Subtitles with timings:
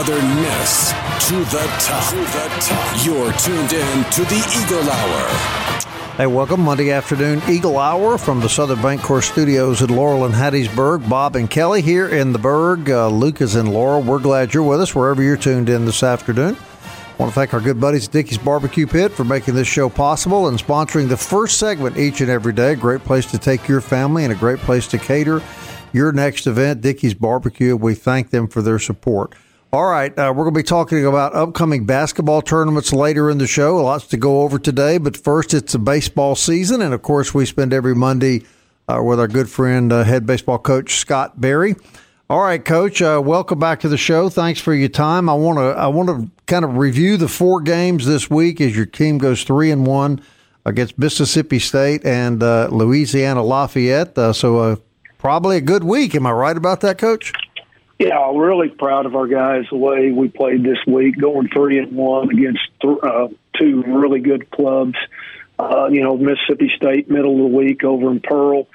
[0.00, 2.08] To the top.
[2.08, 3.04] To the top.
[3.04, 6.16] You're tuned in to the Eagle Hour.
[6.16, 10.32] Hey, welcome Monday afternoon Eagle Hour from the Southern Bank Bancorp Studios in Laurel and
[10.32, 11.06] Hattiesburg.
[11.06, 12.88] Bob and Kelly here in the Berg.
[12.88, 14.00] Uh, Luke is in Laurel.
[14.00, 16.56] We're glad you're with us wherever you're tuned in this afternoon.
[16.56, 19.90] I want to thank our good buddies at Dickey's Barbecue Pit for making this show
[19.90, 22.74] possible and sponsoring the first segment each and every day.
[22.74, 25.42] Great place to take your family and a great place to cater
[25.92, 27.76] your next event, Dickey's Barbecue.
[27.76, 29.34] We thank them for their support.
[29.72, 33.46] All right, uh, we're going to be talking about upcoming basketball tournaments later in the
[33.46, 33.76] show.
[33.76, 37.46] Lots to go over today, but first it's a baseball season, and of course we
[37.46, 38.42] spend every Monday
[38.88, 41.76] uh, with our good friend, uh, head baseball coach Scott Berry.
[42.28, 44.28] All right, Coach, uh, welcome back to the show.
[44.28, 45.28] Thanks for your time.
[45.28, 48.74] I want to I want to kind of review the four games this week as
[48.74, 50.20] your team goes three and one
[50.66, 54.18] against Mississippi State and uh, Louisiana Lafayette.
[54.18, 54.82] Uh, so
[55.18, 56.16] probably a good week.
[56.16, 57.32] Am I right about that, Coach?
[58.00, 61.92] Yeah, really proud of our guys the way we played this week, going three and
[61.92, 64.94] one against th- uh, two really good clubs.
[65.58, 68.68] Uh, you know, Mississippi State middle of the week over in Pearl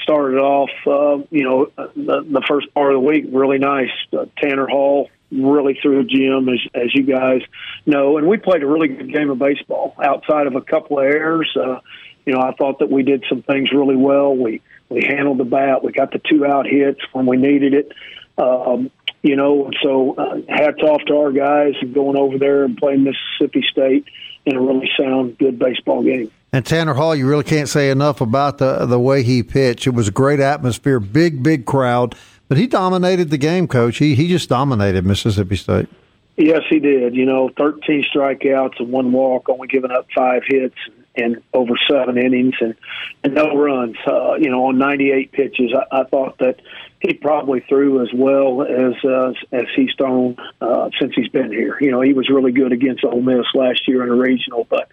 [0.00, 0.70] started off.
[0.86, 3.90] Uh, you know, the, the first part of the week really nice.
[4.16, 7.40] Uh, Tanner Hall really threw a gym, as as you guys
[7.84, 11.04] know, and we played a really good game of baseball outside of a couple of
[11.04, 11.50] errors.
[11.56, 11.80] Uh,
[12.24, 14.36] you know, I thought that we did some things really well.
[14.36, 15.82] We we handled the bat.
[15.82, 17.90] We got the two out hits when we needed it.
[18.38, 18.90] Um,
[19.22, 23.66] you know, so uh, hats off to our guys going over there and playing Mississippi
[23.68, 24.06] State
[24.46, 26.30] in a really sound, good baseball game.
[26.52, 29.86] And Tanner Hall, you really can't say enough about the the way he pitched.
[29.86, 32.14] It was a great atmosphere, big, big crowd,
[32.48, 33.98] but he dominated the game, Coach.
[33.98, 35.88] He he just dominated Mississippi State.
[36.36, 37.16] Yes, he did.
[37.16, 40.76] You know, 13 strikeouts and one walk, only giving up five hits
[41.16, 42.76] and over seven innings and,
[43.24, 43.96] and no runs.
[44.06, 46.60] Uh, you know, on 98 pitches, I, I thought that
[47.00, 51.78] he probably threw as well as uh, as he's thrown uh, since he's been here.
[51.80, 54.88] You know, he was really good against Ole Miss last year in a regional, but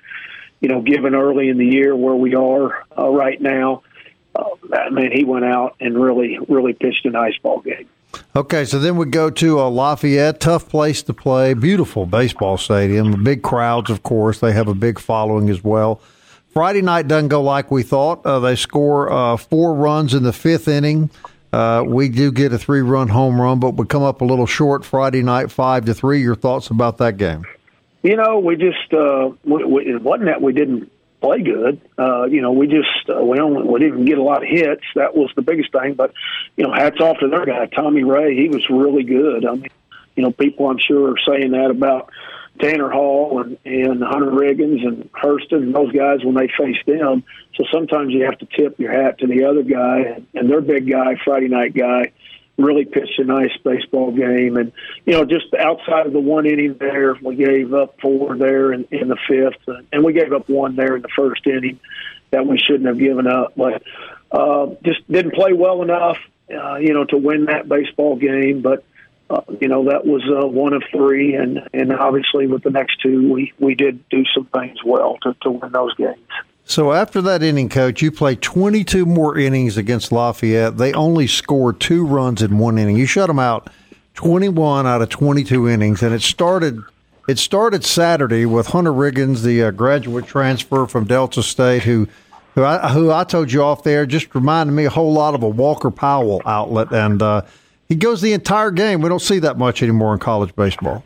[0.62, 3.84] you know, given early in the year where we are uh, right now,
[4.36, 4.50] uh,
[4.92, 7.88] man, he went out and really, really pitched a nice ball game.
[8.36, 13.24] Okay, so then we go to uh, Lafayette, tough place to play, beautiful baseball stadium,
[13.24, 14.40] big crowds, of course.
[14.40, 16.02] They have a big following as well.
[16.50, 18.26] Friday night doesn't go like we thought.
[18.26, 21.10] Uh, they score uh, four runs in the fifth inning.
[21.54, 24.84] Uh, we do get a three-run home run, but we come up a little short
[24.84, 26.22] Friday night, five to three.
[26.22, 27.46] Your thoughts about that game?
[28.04, 30.92] You know, we just uh, we, we, it wasn't that we didn't
[31.22, 31.82] play good.
[31.98, 34.84] Uh, you know, we just uh, we only we didn't get a lot of hits.
[34.96, 35.96] That was the biggest thing.
[35.96, 36.14] But
[36.56, 38.36] you know, hats off to their guy, Tommy Ray.
[38.36, 39.46] He was really good.
[39.46, 39.70] I mean,
[40.16, 42.10] you know, people I'm sure are saying that about
[42.60, 47.24] Tanner Hall and, and Hunter Riggins and Hurston and those guys when they face them.
[47.56, 50.90] So sometimes you have to tip your hat to the other guy and their big
[50.90, 52.12] guy, Friday night guy,
[52.58, 54.56] really pitched a nice baseball game.
[54.56, 54.72] And,
[55.06, 58.88] you know, just outside of the one inning there, we gave up four there in,
[58.92, 61.80] in the fifth, and we gave up one there in the first inning
[62.32, 63.54] that we shouldn't have given up.
[63.58, 63.84] But
[64.32, 66.18] uh, just didn't play well enough,
[66.50, 68.62] uh, you know, to win that baseball game.
[68.62, 68.86] But,
[69.30, 73.02] uh, you know that was uh, one of three, and and obviously with the next
[73.02, 76.20] two, we we did do some things well to to win those games.
[76.68, 80.78] So after that inning, coach, you played 22 more innings against Lafayette.
[80.78, 82.98] They only scored two runs in one inning.
[82.98, 83.70] You shut them out
[84.16, 86.84] 21 out of 22 innings, and it started.
[87.28, 92.08] It started Saturday with Hunter Riggins, the uh, graduate transfer from Delta State, who
[92.54, 95.44] who I, who I told you off there just reminded me a whole lot of
[95.44, 97.42] a Walker Powell outlet, and uh,
[97.88, 99.02] he goes the entire game.
[99.02, 101.04] We don't see that much anymore in college baseball.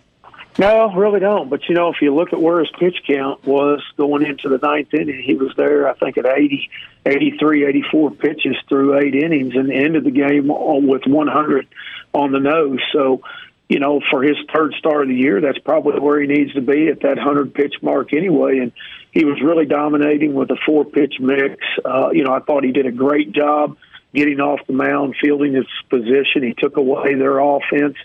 [0.59, 1.49] No, really don't.
[1.49, 4.57] But you know, if you look at where his pitch count was going into the
[4.57, 5.87] ninth inning, he was there.
[5.87, 6.69] I think at 80,
[7.05, 11.67] 83, 84 pitches through eight innings, and ended the game with 100
[12.13, 12.79] on the nose.
[12.91, 13.21] So,
[13.69, 16.61] you know, for his third start of the year, that's probably where he needs to
[16.61, 18.57] be at that 100 pitch mark anyway.
[18.57, 18.73] And
[19.11, 21.55] he was really dominating with a four pitch mix.
[21.85, 23.77] Uh, you know, I thought he did a great job
[24.13, 26.43] getting off the mound, fielding his position.
[26.43, 27.95] He took away their offense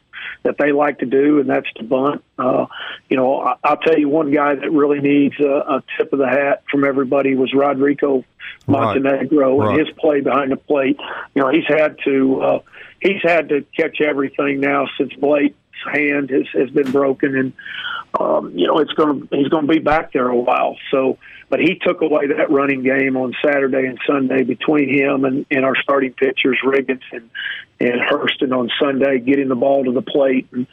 [0.42, 2.22] that they like to do, and that's to bunt.
[2.38, 2.66] Uh,
[3.08, 6.18] you know, I, I'll tell you one guy that really needs a, a tip of
[6.18, 8.24] the hat from everybody was Rodrigo
[8.66, 9.78] Montenegro Right.
[9.78, 10.98] and his play behind the plate.
[11.34, 12.58] You know, he's had to uh,
[13.00, 15.56] he's had to catch everything now since Blake's
[15.92, 17.52] hand has, has been broken, and
[18.18, 20.76] um, you know it's going to he's going to be back there a while.
[20.90, 21.18] So,
[21.48, 25.64] but he took away that running game on Saturday and Sunday between him and, and
[25.64, 27.30] our starting pitchers Riggins and
[27.80, 30.66] and Hurston on Sunday, getting the ball to the plate and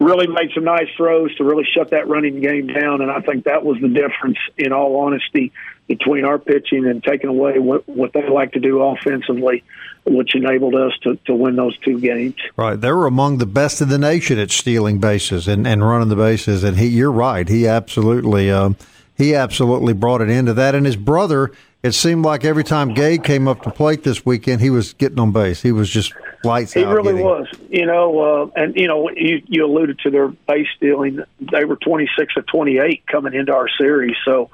[0.00, 3.00] really made some nice throws to really shut that running game down.
[3.00, 5.52] And I think that was the difference, in all honesty,
[5.86, 9.64] between our pitching and taking away what, what they like to do offensively,
[10.04, 12.36] which enabled us to, to win those two games.
[12.56, 16.08] Right, they were among the best in the nation at stealing bases and, and running
[16.08, 16.64] the bases.
[16.64, 18.76] And he, you're right, he absolutely, um,
[19.16, 20.74] he absolutely brought it into that.
[20.74, 21.52] And his brother,
[21.82, 25.18] it seemed like every time Gabe came up to plate this weekend, he was getting
[25.18, 25.62] on base.
[25.62, 26.12] He was just
[26.44, 26.94] lights He out.
[26.94, 30.66] really getting- was, you know, uh, and you know, you, you alluded to their base
[30.76, 31.20] stealing.
[31.40, 34.50] They were 26 of 28 coming into our series, so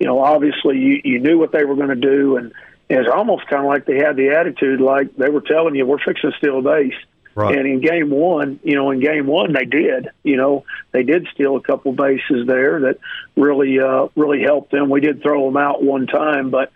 [0.00, 2.52] you know, obviously, you, you knew what they were going to do, and
[2.90, 5.98] it's almost kind of like they had the attitude like they were telling you, "We're
[5.98, 6.94] fixing to steal a base."
[7.34, 7.56] Right.
[7.56, 10.08] And in game one, you know, in game one they did.
[10.22, 12.98] You know, they did steal a couple bases there that
[13.36, 14.88] really, uh, really helped them.
[14.88, 16.72] We did throw them out one time, but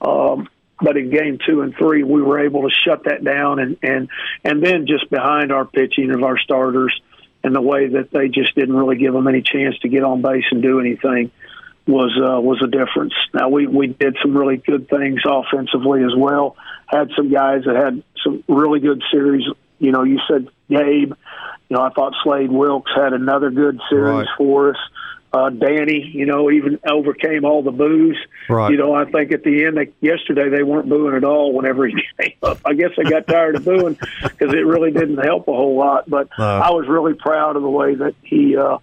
[0.00, 0.48] um,
[0.80, 4.08] but in game two and three, we were able to shut that down, and and
[4.44, 6.92] and then just behind our pitching of our starters
[7.44, 10.22] and the way that they just didn't really give them any chance to get on
[10.22, 11.30] base and do anything
[11.86, 13.14] was uh, was a difference.
[13.34, 16.56] Now we we did some really good things offensively as well.
[16.86, 19.44] Had some guys that had some really good series.
[19.82, 21.12] You know, you said Gabe.
[21.68, 24.28] You know, I thought Slade Wilks had another good series Right.
[24.38, 24.76] for us.
[25.34, 28.18] Uh, Danny, you know, even overcame all the boos.
[28.50, 28.70] Right.
[28.70, 31.86] You know, I think at the end, they, yesterday they weren't booing at all whenever
[31.86, 32.58] he came up.
[32.66, 36.08] I guess they got tired of booing because it really didn't help a whole lot.
[36.08, 36.44] But No.
[36.44, 38.76] I was really proud of the way that he uh,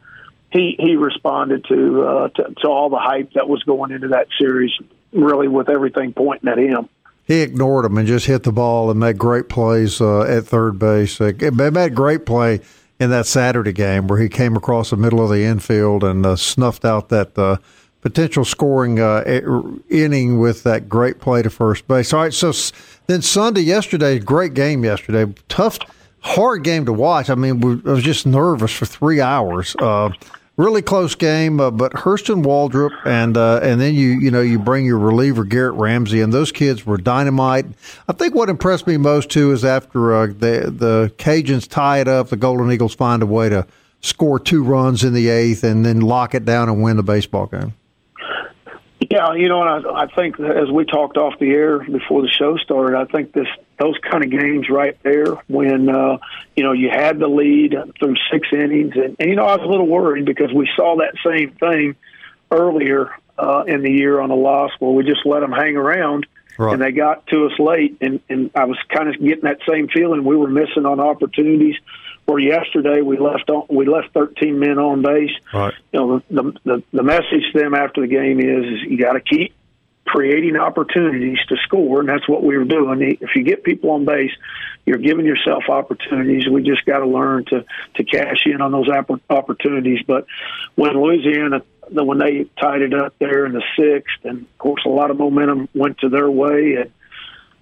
[0.51, 4.27] he he responded to, uh, to to all the hype that was going into that
[4.39, 4.71] series.
[5.11, 6.87] Really, with everything pointing at him.
[7.29, 10.79] He ignored him and just hit the ball and made great plays uh, at third
[10.79, 11.21] base.
[11.21, 12.59] Uh, He made great play
[12.99, 16.35] in that Saturday game where he came across the middle of the infield and uh,
[16.35, 17.57] snuffed out that uh,
[18.01, 19.21] potential scoring uh,
[19.91, 22.11] inning with that great play to first base.
[22.13, 22.51] All right, so
[23.05, 25.31] then Sunday, yesterday, great game yesterday.
[25.49, 25.77] Tough,
[26.21, 27.29] hard game to watch.
[27.29, 29.75] I mean, I was just nervous for three hours.
[30.59, 34.59] Really close game, uh, but Hurston Waldrop and uh, and then you you know you
[34.59, 37.65] bring your reliever Garrett Ramsey, and those kids were dynamite.
[38.09, 42.09] I think what impressed me most too is after uh, the the Cajuns tie it
[42.09, 43.65] up, the Golden Eagles find a way to
[44.01, 47.45] score two runs in the eighth and then lock it down and win the baseball
[47.45, 47.73] game.
[49.09, 52.29] Yeah, you know, and I, I think as we talked off the air before the
[52.29, 53.47] show started, I think this
[53.79, 56.19] those kind of games right there when uh,
[56.55, 59.65] you know you had the lead through six innings, and, and you know I was
[59.65, 61.95] a little worried because we saw that same thing
[62.51, 66.27] earlier uh, in the year on a loss where we just let them hang around.
[66.59, 66.73] Right.
[66.73, 69.87] And they got to us late, and, and I was kind of getting that same
[69.87, 70.25] feeling.
[70.25, 71.77] We were missing on opportunities.
[72.29, 75.73] Where yesterday we left on, we left 13 men on base Right.
[75.91, 79.13] you know the the the message to them after the game is, is you got
[79.13, 79.55] to keep
[80.05, 83.17] creating opportunities to score, and that's what we were doing.
[83.19, 84.31] If you get people on base,
[84.85, 86.47] you're giving yourself opportunities.
[86.47, 87.65] We just got to learn to
[87.95, 88.89] to cash in on those
[89.31, 90.01] opportunities.
[90.05, 90.27] But
[90.75, 94.83] when Louisiana, the- when they tied it up there in the sixth, and of course
[94.85, 96.91] a lot of momentum went to their way, and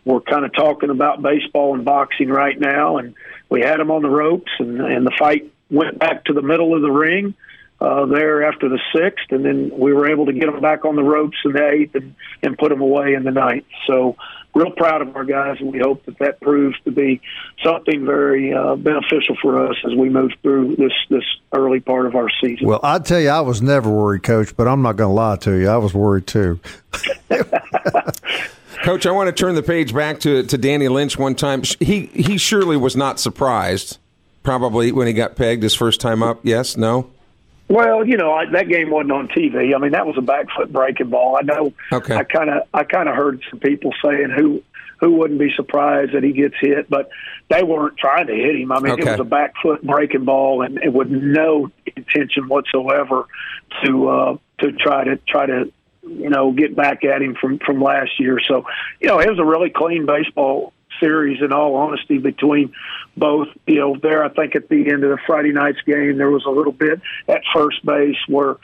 [0.03, 3.13] we're kind of talking about baseball and boxing right now, and
[3.49, 6.75] we had them on the ropes, and, and the fight went back to the middle
[6.75, 7.35] of the ring
[7.79, 10.95] uh, there after the sixth, and then we were able to get them back on
[10.95, 13.65] the ropes in the eighth and, and put them away in the ninth.
[13.85, 14.15] So,
[14.55, 17.21] real proud of our guys, and we hope that that proves to be
[17.63, 21.23] something very uh, beneficial for us as we move through this this
[21.53, 22.67] early part of our season.
[22.67, 25.35] Well, I'd tell you, I was never worried, Coach, but I'm not going to lie
[25.37, 25.69] to you.
[25.69, 26.59] I was worried too.
[28.83, 31.63] Coach, I want to turn the page back to, to Danny Lynch one time.
[31.79, 33.97] He he surely was not surprised,
[34.43, 36.39] probably when he got pegged his first time up.
[36.43, 37.09] Yes, no.
[37.69, 39.75] Well, you know I, that game wasn't on TV.
[39.75, 41.37] I mean, that was a back foot breaking ball.
[41.37, 41.73] I know.
[41.91, 42.15] Okay.
[42.15, 44.63] I kind of I kind of heard some people saying who
[44.99, 47.09] who wouldn't be surprised that he gets hit, but
[47.49, 48.71] they weren't trying to hit him.
[48.71, 49.03] I mean, Okay.
[49.03, 53.25] it was a back foot breaking ball, and, and with no intention whatsoever
[53.83, 55.71] to uh, to try to try to
[56.09, 58.39] you know get back at him from from last year.
[58.47, 58.65] So
[58.99, 62.73] you know, it was a really clean baseball series in all honesty between
[63.15, 66.31] both you know there i think at the end of the friday night's game there
[66.31, 68.55] was a little bit at first base where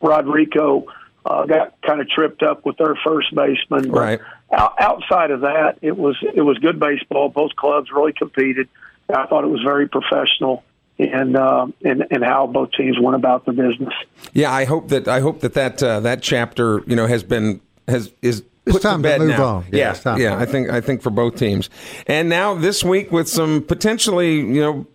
[0.00, 0.86] rodrigo
[1.26, 4.20] uh, got kind of tripped up with their first baseman Right.
[4.52, 7.28] outside of that, it was it was good baseball.
[7.28, 8.68] Both clubs really competed.
[9.08, 10.62] I thought it was very professional
[11.00, 13.94] and uh, and and how both teams went about the business.
[14.32, 17.60] Yeah, I hope that I hope that that uh, that chapter you know has been
[17.88, 19.44] has is it's put time to bed to move now.
[19.44, 19.64] on.
[19.72, 20.38] Yeah, Yeah, it's yeah.
[20.38, 21.70] I think I think for both teams.
[22.06, 24.86] And now this week with some potentially you know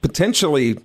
[0.00, 0.78] potentially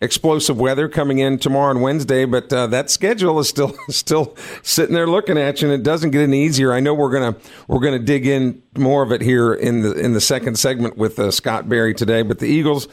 [0.00, 4.94] explosive weather coming in tomorrow and Wednesday, but uh, that schedule is still still sitting
[4.94, 6.72] there looking at you, and it doesn't get any easier.
[6.72, 10.12] I know we're gonna we're gonna dig in more of it here in the in
[10.12, 12.88] the second segment with uh, Scott Berry today, but the Eagles.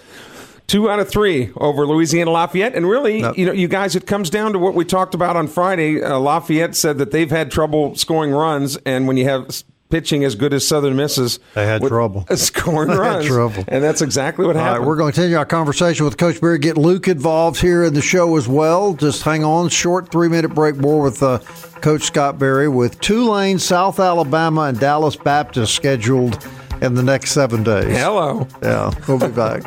[0.67, 4.31] Two out of three over Louisiana Lafayette, and really, you know, you guys, it comes
[4.31, 6.01] down to what we talked about on Friday.
[6.01, 9.47] Uh, Lafayette said that they've had trouble scoring runs, and when you have
[9.91, 12.25] pitching as good as Southern Misses, They had trouble.
[12.35, 13.63] scoring They had runs, trouble.
[13.67, 14.87] and that's exactly what All right, happened.
[14.87, 16.57] we're going to continue our conversation with Coach Berry.
[16.57, 18.95] Get Luke involved here in the show as well.
[18.95, 19.69] Just hang on.
[19.69, 21.37] Short three minute break more with uh,
[21.81, 26.43] Coach Scott Berry with Tulane, South Alabama, and Dallas Baptist scheduled
[26.85, 27.97] in the next seven days.
[27.97, 28.47] Hello.
[28.61, 29.63] Yeah, we'll be back.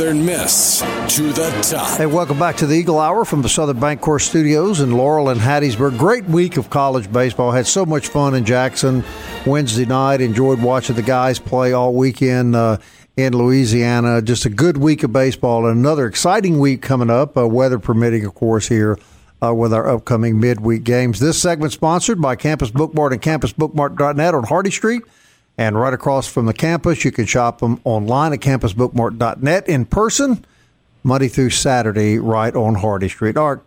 [0.00, 0.80] Southern Miss
[1.14, 1.98] to the top.
[1.98, 5.38] Hey, welcome back to the Eagle Hour from the Southern Bancorp Studios in Laurel and
[5.38, 5.98] Hattiesburg.
[5.98, 7.50] Great week of college baseball.
[7.50, 9.04] Had so much fun in Jackson
[9.44, 10.22] Wednesday night.
[10.22, 12.78] Enjoyed watching the guys play all weekend uh,
[13.18, 14.22] in Louisiana.
[14.22, 18.24] Just a good week of baseball and another exciting week coming up, uh, weather permitting,
[18.24, 18.98] of course, here.
[19.42, 21.18] Uh, with our upcoming midweek games.
[21.18, 25.02] This segment sponsored by Campus Bookmart and CampusBookmart.net on Hardy Street.
[25.60, 30.42] And right across from the campus, you can shop them online at CampusBookmart.net in person.
[31.02, 33.36] Monday through Saturday, right on Hardy Street.
[33.36, 33.58] Right,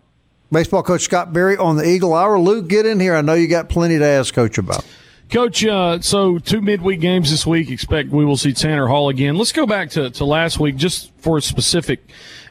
[0.50, 2.40] baseball coach Scott Berry on the Eagle Hour.
[2.40, 3.14] Luke, get in here.
[3.14, 4.84] I know you got plenty to ask Coach about.
[5.30, 7.70] Coach, uh, so two midweek games this week.
[7.70, 9.36] Expect we will see Tanner Hall again.
[9.36, 12.00] Let's go back to, to last week just for a specific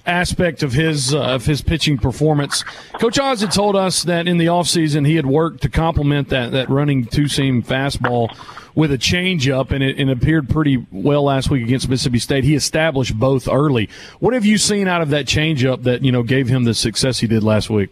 [0.05, 2.63] aspect of his uh, of his pitching performance.
[2.99, 6.51] Coach Oz had told us that in the offseason he had worked to complement that,
[6.51, 8.35] that running two seam fastball
[8.75, 12.43] with a changeup, and it, and it appeared pretty well last week against Mississippi State.
[12.43, 13.89] He established both early.
[14.19, 17.19] What have you seen out of that changeup that you know gave him the success
[17.19, 17.89] he did last week?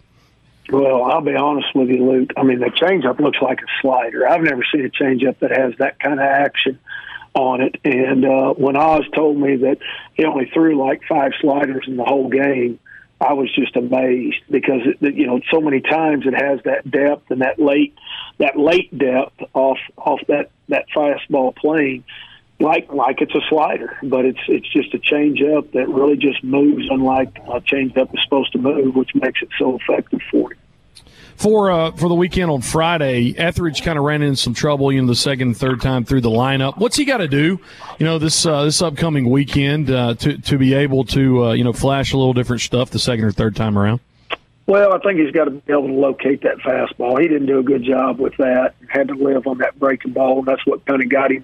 [0.70, 2.32] Well, I'll be honest with you, Luke.
[2.38, 4.27] I mean, the changeup looks like a slider.
[4.27, 6.80] I've never seen a changeup that has that kind of action
[7.33, 7.75] on it.
[7.83, 9.77] And uh, when Oz told me that
[10.13, 12.79] he only threw like five sliders in the whole game,
[13.19, 17.29] I was just amazed because it, you know so many times it has that depth
[17.29, 17.95] and that late
[18.39, 22.03] that late depth off off that that fastball plane
[22.59, 26.43] like like it's a slider, but it's it's just a change up that really just
[26.43, 30.51] moves unlike a change up is supposed to move, which makes it so effective for
[30.51, 30.61] you.
[31.35, 35.01] For uh, for the weekend on Friday, Ethridge kind of ran into some trouble, you
[35.01, 36.77] know, the second third time through the lineup.
[36.77, 37.59] What's he got to do,
[37.97, 41.63] you know, this uh, this upcoming weekend uh, to to be able to uh, you
[41.63, 44.00] know flash a little different stuff the second or third time around?
[44.67, 47.19] Well, I think he's got to be able to locate that fastball.
[47.19, 48.75] He didn't do a good job with that.
[48.88, 51.43] Had to live on that breaking ball, and that's what kind of got him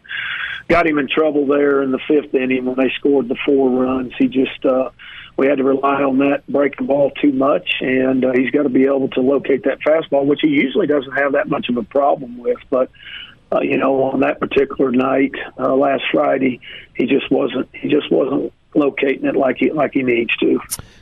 [0.67, 4.13] got him in trouble there in the fifth inning when they scored the four runs.
[4.17, 4.91] He just uh,
[5.37, 8.69] we had to rely on that breaking ball too much, and uh, he's got to
[8.69, 11.83] be able to locate that fastball, which he usually doesn't have that much of a
[11.83, 12.57] problem with.
[12.69, 12.89] But
[13.51, 16.59] uh, you know, on that particular night uh, last Friday,
[16.95, 20.59] he just wasn't he just wasn't locating it like he like he needs to.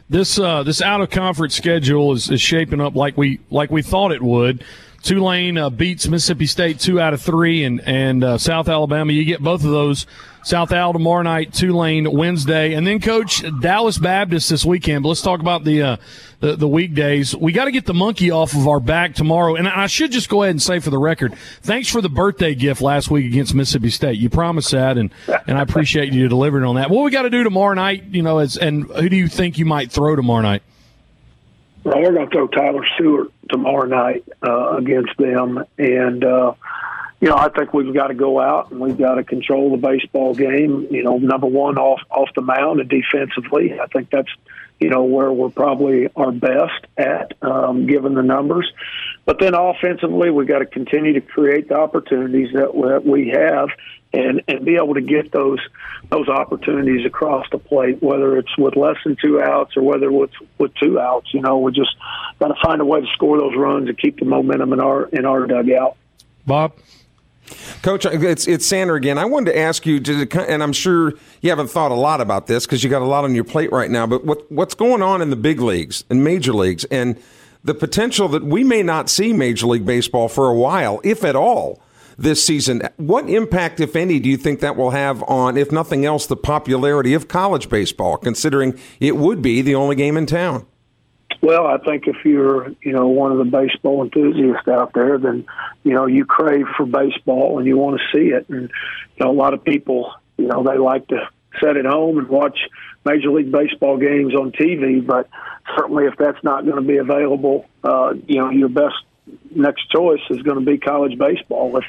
[0.09, 3.81] This uh, this out of conference schedule is, is shaping up like we like we
[3.81, 4.63] thought it would.
[5.05, 9.13] Tulane uh, beats Mississippi State two out of three, and and uh, South Alabama.
[9.13, 10.07] You get both of those.
[10.43, 15.01] South Al tomorrow night, Tulane Wednesday, and then Coach Dallas Baptist this weekend.
[15.01, 15.97] But let's talk about the uh,
[16.39, 17.35] the, the weekdays.
[17.35, 19.55] We got to get the monkey off of our back tomorrow.
[19.55, 21.33] And I should just go ahead and say for the record,
[21.63, 24.19] thanks for the birthday gift last week against Mississippi State.
[24.19, 25.11] You promised that, and
[25.47, 26.91] and I appreciate you delivering on that.
[26.91, 29.57] What we got to do tomorrow night, you know, is and who do you think
[29.57, 30.61] you might throw tomorrow night?
[31.85, 36.55] Well, we're going to throw Tyler Stewart tomorrow night uh, against them, and uh,
[37.21, 39.77] you know I think we've got to go out and we've got to control the
[39.77, 40.87] baseball game.
[40.89, 43.79] You know, number one off off the mound and defensively.
[43.79, 44.31] I think that's
[44.79, 48.71] you know, where we're probably our best at, um, given the numbers.
[49.25, 53.69] But then offensively, we've got to continue to create the opportunities that we have
[54.13, 55.59] and, and be able to get those
[56.09, 60.35] those opportunities across the plate, whether it's with less than two outs or whether it's
[60.59, 61.33] with two outs.
[61.33, 61.95] You know, we just
[62.39, 65.07] got to find a way to score those runs and keep the momentum in our
[65.07, 65.97] in our dugout.
[66.45, 66.73] Bob.
[67.83, 69.17] Coach, uh, it's it's Sander again.
[69.17, 69.97] I wanted to ask you,
[70.47, 73.23] and I'm sure you haven't thought a lot about this because you got a lot
[73.23, 74.07] on your plate right now.
[74.07, 77.21] But what what's going on in the big leagues and major leagues, and
[77.65, 81.35] the potential that we may not see Major League Baseball for a while, if at
[81.35, 81.81] all,
[82.17, 82.83] this season.
[82.97, 86.37] What impact, if any, do you think that will have on, if nothing else, the
[86.37, 90.67] popularity of college baseball, considering it would be the only game in town?
[91.41, 95.45] Well, I think if you're, you know, one of the baseball enthusiasts out there, then,
[95.83, 98.47] you know, you crave for baseball and you want to see it.
[98.47, 98.69] And,
[99.17, 101.29] you know, a lot of people, you know, they like to
[101.61, 102.57] sit at home and watch
[103.05, 105.05] Major League Baseball games on TV.
[105.05, 105.29] But
[105.77, 108.95] certainly, if that's not going to be available, uh, you know, your best
[109.51, 111.77] next choice is going to be college baseball.
[111.77, 111.83] If,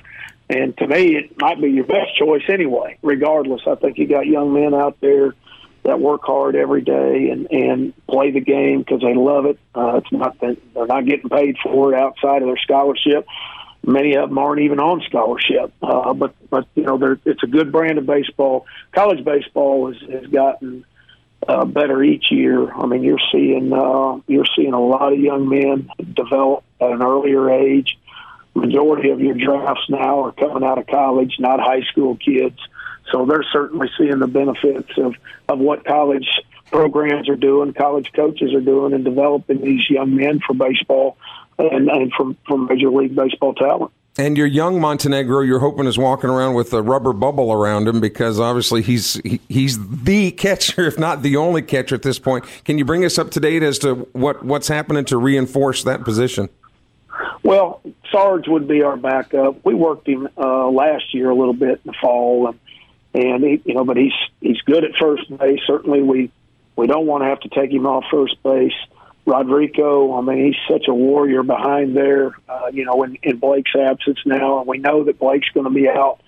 [0.49, 2.99] and to me, it might be your best choice anyway.
[3.03, 5.35] Regardless, I think you got young men out there
[5.87, 9.59] that work hard every day and and play the game because they love it.
[9.75, 13.27] Uh, it's not that they're not getting paid for it outside of their scholarship.
[13.87, 17.71] Many of them aren't even on scholarship, uh, but but you know it's a good
[17.71, 18.67] brand of baseball.
[18.93, 20.85] College baseball has, has gotten
[21.49, 22.73] uh, better each year.
[22.73, 27.03] I mean, you're seeing uh, you're seeing a lot of young men develop at an
[27.03, 27.97] earlier age.
[28.55, 32.59] Majority of your drafts now are coming out of college, not high school kids.
[33.13, 35.15] So they're certainly seeing the benefits of,
[35.49, 36.29] of what college
[36.73, 41.17] programs are doing, college coaches are doing, and developing these young men for baseball
[41.59, 43.93] and, and from, from Major League Baseball talent.
[44.19, 48.01] And your young Montenegro, you're hoping is walking around with a rubber bubble around him
[48.01, 52.45] because obviously he's he, he's the catcher, if not the only catcher at this point.
[52.65, 56.03] Can you bring us up to date as to what what's happening to reinforce that
[56.03, 56.49] position?
[57.43, 59.65] Well, Sarge would be our backup.
[59.65, 62.59] We worked him uh, last year a little bit in the fall, and
[63.15, 65.61] and he, you know, but he's he's good at first base.
[65.67, 66.31] Certainly, we
[66.75, 68.73] we don't want to have to take him off first base.
[69.27, 72.37] Rodrigo, I mean, he's such a warrior behind there.
[72.49, 75.71] Uh, you know, in, in Blake's absence now, and we know that Blake's going to
[75.71, 76.21] be out.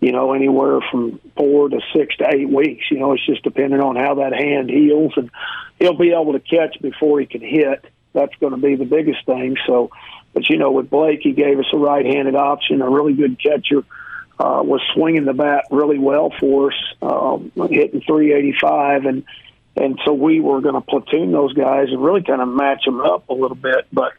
[0.00, 2.84] You know, anywhere from four to six to eight weeks.
[2.88, 5.28] You know, it's just depending on how that hand heals, and
[5.80, 7.84] he'll be able to catch before he can hit.
[8.12, 9.56] That's going to be the biggest thing.
[9.66, 9.90] So,
[10.32, 13.84] but you know, with Blake, he gave us a right-handed option, a really good catcher
[14.38, 19.24] uh, was swinging the bat really well for us, um, hitting 385, and
[19.78, 23.00] and so we were going to platoon those guys and really kind of match them
[23.00, 23.86] up a little bit.
[23.92, 24.12] But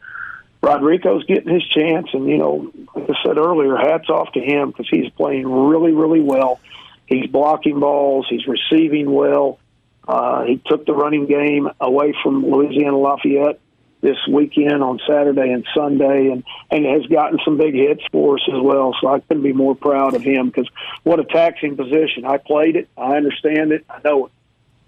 [0.62, 4.70] Rodrigo's getting his chance, and you know, like I said earlier, hats off to him
[4.70, 6.60] because he's playing really, really well.
[7.06, 9.58] He's blocking balls, he's receiving well.
[10.06, 13.60] Uh, he took the running game away from Louisiana Lafayette
[14.00, 18.48] this weekend on Saturday and Sunday, and and has gotten some big hits for us
[18.48, 18.94] as well.
[19.00, 20.68] So I couldn't be more proud of him because
[21.04, 22.24] what a taxing position.
[22.24, 24.32] I played it, I understand it, I know it.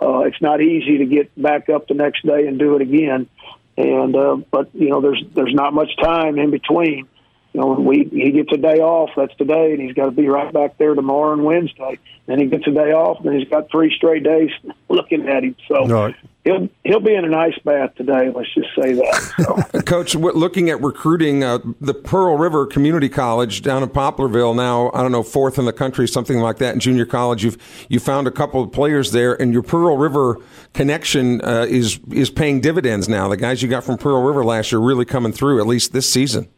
[0.02, 3.28] Uh, it's not easy to get back up the next day and do it again,
[3.76, 7.06] and uh, but you know there's there's not much time in between.
[7.52, 9.10] You know, we he gets a day off.
[9.16, 11.98] That's today, and he's got to be right back there tomorrow and Wednesday.
[12.26, 14.50] Then he gets a day off, and he's got three straight days
[14.88, 15.56] looking at him.
[15.68, 18.30] So right he'll he'll be in an ice bath today.
[18.34, 19.70] Let's just say that.
[19.72, 19.82] So.
[19.82, 25.02] Coach, looking at recruiting, uh, the Pearl River Community College down in Poplarville now, I
[25.02, 26.74] don't know, fourth in the country, something like that.
[26.74, 30.38] In junior college, you've you found a couple of players there, and your Pearl River
[30.72, 33.28] connection uh, is is paying dividends now.
[33.28, 36.10] The guys you got from Pearl River last year really coming through, at least this
[36.10, 36.48] season.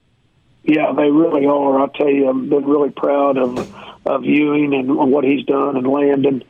[0.65, 1.79] Yeah, they really are.
[1.79, 3.75] I'll tell you, I've been really proud of
[4.07, 6.45] of Ewing and what he's done and Landon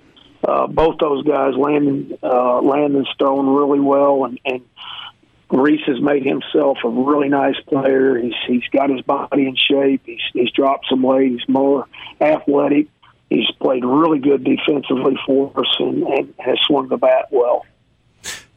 [0.47, 4.63] uh, both those guys, Landon, uh, Landon Stone, really well, and, and
[5.51, 8.19] Reese has made himself a really nice player.
[8.19, 10.03] He's he's got his body in shape.
[10.05, 11.33] He's he's dropped some weight.
[11.33, 11.87] He's more
[12.21, 12.89] athletic.
[13.31, 17.65] He's played really good defensively for us and, and has swung the bat well.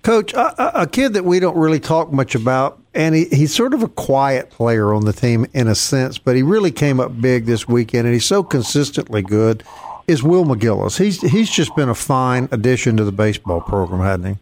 [0.02, 3.76] Coach, a, a, kid that we don't really talk much about, and he, he's sort
[3.76, 7.22] of a quiet player on the team in a sense, but he really came up
[7.22, 9.64] big this weekend, and he's so consistently good
[10.08, 10.98] is Will McGillis.
[10.98, 14.40] He's he's just been a fine addition to the baseball program, hasn't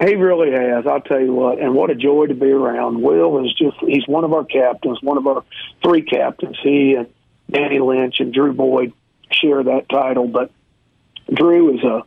[0.00, 0.06] he?
[0.06, 0.86] He really has.
[0.86, 3.00] I'll tell you what, and what a joy to be around.
[3.00, 5.44] Will is just he's one of our captains, one of our
[5.82, 6.58] three captains.
[6.62, 7.06] He and
[7.50, 8.92] Danny Lynch and Drew Boyd
[9.30, 10.50] share that title, but
[11.32, 12.02] Drew is a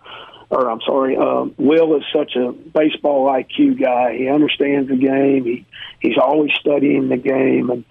[0.49, 4.17] or I'm sorry, uh, Will is such a baseball IQ guy.
[4.17, 5.43] He understands the game.
[5.43, 5.65] He
[5.99, 7.83] he's always studying the game, and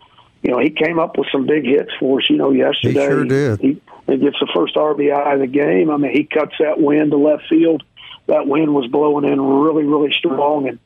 [0.42, 2.30] you know he came up with some big hits for us.
[2.30, 3.60] You know, yesterday he sure did.
[3.60, 5.90] He, he gets the first RBI of the game.
[5.90, 7.82] I mean, he cuts that wind to left field
[8.26, 10.78] that wind was blowing in really, really strong, and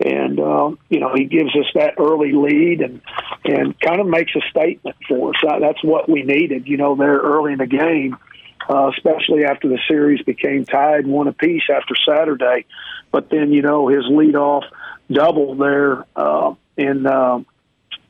[0.00, 3.00] and uh, you know he gives us that early lead and
[3.44, 5.36] and kind of makes a statement for us.
[5.60, 8.16] That's what we needed, you know, there early in the game,
[8.68, 12.66] uh, especially after the series became tied one apiece after Saturday.
[13.10, 14.64] But then you know his leadoff
[15.10, 17.40] double there uh, in uh,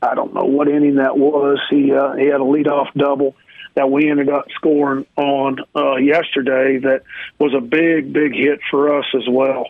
[0.01, 1.59] I don't know what inning that was.
[1.69, 3.35] He uh, he had a leadoff double
[3.75, 7.03] that we ended up scoring on uh, yesterday that
[7.39, 9.67] was a big, big hit for us as well.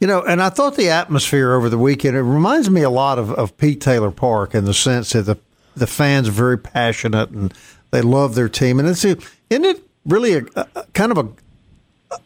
[0.00, 3.18] You know, and I thought the atmosphere over the weekend, it reminds me a lot
[3.18, 5.38] of, of Pete Taylor Park in the sense that the,
[5.74, 7.54] the fans are very passionate and
[7.90, 8.78] they love their team.
[8.78, 11.28] And it's, isn't it really a, a kind of a,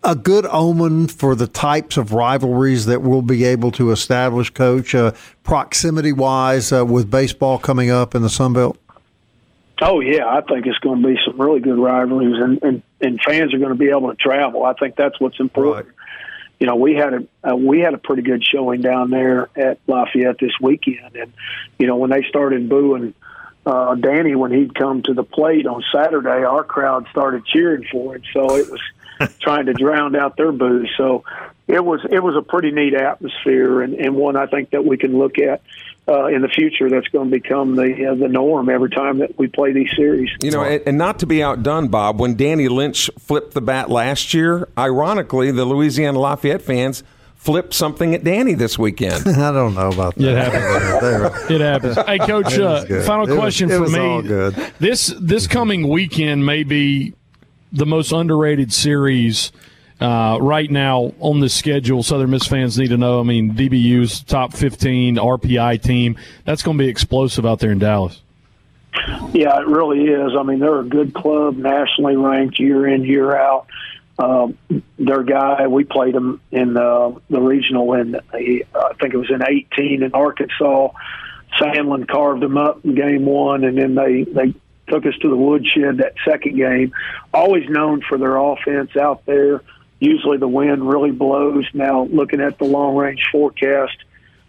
[0.05, 4.95] a good omen for the types of rivalries that we'll be able to establish, Coach,
[4.95, 5.13] uh,
[5.43, 8.79] proximity wise, uh, with baseball coming up in the Sun Belt?
[9.83, 13.21] Oh yeah, I think it's going to be some really good rivalries, and and, and
[13.23, 14.65] fans are going to be able to travel.
[14.65, 15.87] I think that's what's important.
[15.87, 15.95] Right.
[16.59, 19.79] You know, we had a uh, we had a pretty good showing down there at
[19.87, 21.33] Lafayette this weekend, and
[21.79, 23.15] you know when they started booing
[23.67, 28.17] uh, Danny when he'd come to the plate on Saturday, our crowd started cheering for
[28.17, 28.23] him.
[28.33, 28.81] So it was
[29.41, 30.91] trying to drown out their boos.
[30.97, 31.25] So
[31.69, 34.97] it was it was a pretty neat atmosphere, and, and one I think that we
[34.97, 35.63] can look at
[36.09, 39.39] uh, in the future that's going to become the uh, the norm every time that
[39.39, 40.31] we play these series.
[40.43, 43.91] You know, and, and, not to be outdone, Bob, when Danny Lynch flipped the bat
[43.91, 47.05] last year, ironically, the Louisiana Lafayette fans
[47.41, 49.27] flipped something at Danny this weekend.
[49.29, 50.29] I don't know about that.
[50.29, 51.51] It happens.
[51.51, 51.97] it happens.
[51.97, 54.71] Hey, Coach, uh, final question was, for me.
[54.79, 57.15] This this coming weekend may be
[57.73, 59.53] the most underrated series
[60.01, 63.21] uh, right now on the schedule, Southern Miss fans need to know.
[63.21, 66.17] I mean, DBU's top 15 RPI team.
[66.45, 68.21] That's going to be explosive out there in Dallas.
[69.33, 70.33] Yeah, it really is.
[70.39, 73.67] I mean, they're a good club, nationally ranked year in, year out.
[74.23, 74.59] Um,
[74.99, 79.43] their guy, we played them in uh, the regional in, I think it was in
[79.43, 80.89] 18 in Arkansas.
[81.59, 84.55] Sandlin carved them up in game one, and then they, they
[84.89, 86.93] took us to the woodshed that second game.
[87.33, 89.63] Always known for their offense out there
[90.01, 91.67] usually the wind really blows.
[91.73, 93.97] Now, looking at the long range forecast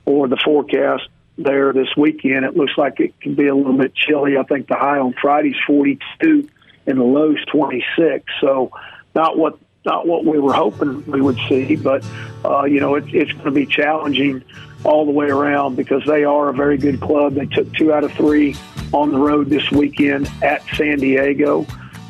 [0.06, 1.08] or the forecast
[1.38, 4.38] there this weekend, it looks like it can be a little bit chilly.
[4.38, 6.50] I think the high on Friday's 42
[6.88, 8.26] and the low's 26.
[8.40, 8.72] So,
[9.16, 12.06] not what not what we were hoping we would see, but
[12.46, 14.44] uh, you know it, it's going to be challenging
[14.84, 17.36] all the way around because they are a very good club.
[17.36, 18.56] They took two out of three
[18.94, 21.66] on the road this weekend at San Diego,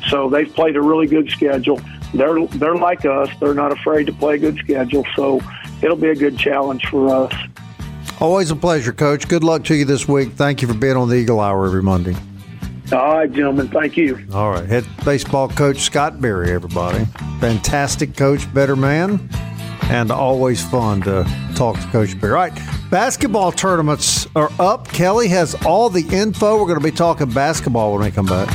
[0.08, 1.80] so they've played a really good schedule
[2.14, 3.30] they're they're like us.
[3.40, 5.40] They're not afraid to play a good schedule, so
[5.82, 7.32] it'll be a good challenge for us.
[8.20, 9.28] Always a pleasure, Coach.
[9.28, 10.32] Good luck to you this week.
[10.32, 12.14] Thank you for being on the Eagle Hour every Monday.
[12.92, 13.68] All right, gentlemen.
[13.68, 14.18] Thank you.
[14.34, 14.68] All right.
[14.68, 17.06] Head baseball coach Scott Berry, everybody.
[17.40, 19.28] Fantastic coach, better man,
[19.84, 21.24] and always fun to
[21.54, 22.34] talk to Coach Berry.
[22.34, 22.52] All right.
[22.90, 24.88] Basketball tournaments are up.
[24.88, 26.58] Kelly has all the info.
[26.58, 28.48] We're going to be talking basketball when we come back.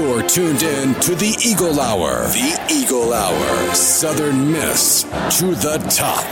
[0.00, 2.22] You're tuned in to the Eagle Hour.
[2.28, 3.74] The Eagle Hour.
[3.74, 6.24] Southern Miss to the top.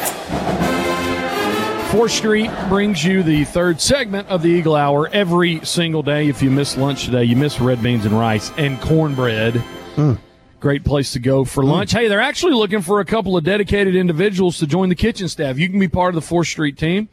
[1.91, 6.29] 4th Street brings you the third segment of the Eagle Hour every single day.
[6.29, 9.63] If you miss lunch today, you miss red beans and rice and cornbread.
[9.97, 10.19] Mm.
[10.61, 11.91] Great place to go for lunch.
[11.91, 11.99] Mm.
[11.99, 15.59] Hey, they're actually looking for a couple of dedicated individuals to join the kitchen staff.
[15.59, 17.11] You can be part of the 4th Street team.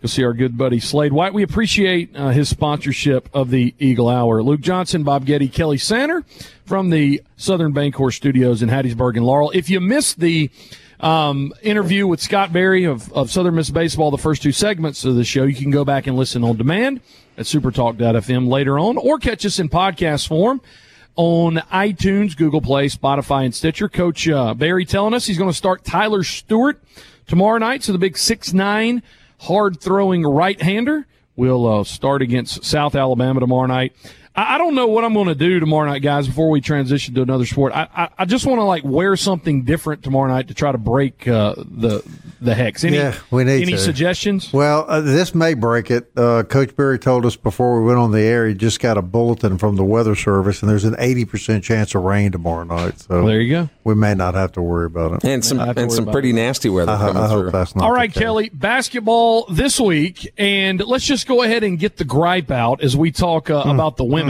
[0.00, 1.32] You'll see our good buddy Slade White.
[1.32, 4.42] We appreciate uh, his sponsorship of the Eagle Hour.
[4.42, 6.22] Luke Johnson, Bob Getty, Kelly Sander
[6.66, 9.50] from the Southern Bancorp Studios in Hattiesburg and Laurel.
[9.54, 10.50] If you missed the
[11.00, 15.14] um, interview with Scott Berry of, of Southern Miss Baseball, the first two segments of
[15.16, 17.00] the show, you can go back and listen on demand
[17.38, 20.60] at supertalk.fm later on or catch us in podcast form
[21.16, 23.88] on iTunes, Google Play, Spotify, and Stitcher.
[23.88, 26.82] Coach uh, Berry telling us he's going to start Tyler Stewart
[27.26, 27.82] tomorrow night.
[27.82, 29.02] So the big six nine
[29.38, 33.94] hard throwing right hander will uh, start against South Alabama tomorrow night.
[34.36, 36.26] I, I don't know what I'm going to do tomorrow night, guys.
[36.26, 39.64] Before we transition to another sport, I, I, I just want to like wear something
[39.64, 42.04] different tomorrow night to try to break uh, the
[42.40, 42.84] the hex.
[42.84, 43.78] Any, yeah, we need any to.
[43.78, 44.52] suggestions?
[44.52, 46.10] Well, uh, this may break it.
[46.16, 49.02] Uh, Coach Berry told us before we went on the air he just got a
[49.02, 53.00] bulletin from the weather service, and there's an 80% chance of rain tomorrow night.
[53.00, 53.70] So well, there you go.
[53.84, 55.24] We may not have to worry about it.
[55.24, 56.34] And some and some pretty it.
[56.34, 57.50] nasty weather I, coming I through.
[57.50, 61.96] that's not All right, Kelly, basketball this week, and let's just go ahead and get
[61.96, 63.74] the gripe out as we talk uh, mm.
[63.74, 64.25] about the women.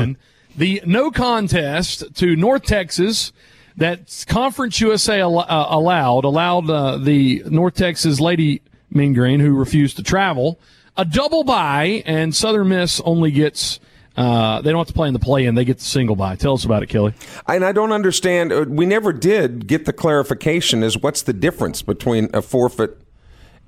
[0.57, 3.33] The no contest to North Texas
[3.77, 9.55] that Conference USA al- uh, allowed allowed uh, the North Texas Lady Mean Green who
[9.55, 10.59] refused to travel
[10.97, 13.81] a double bye, and Southern Miss only gets.
[14.17, 16.37] Uh, they don't have to play in the play-in; they get the single bye.
[16.37, 17.13] Tell us about it, Kelly.
[17.47, 18.51] And I don't understand.
[18.51, 22.99] uh, We never did get the clarification is what's the difference between a forfeit